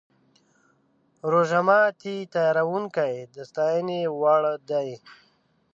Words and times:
روژه 1.31 1.61
ماتي 1.67 2.15
تیاروونکي 2.33 3.13
د 3.33 3.35
ستاینې 3.49 3.99
وړ 4.19 4.41
دي. 4.69 4.91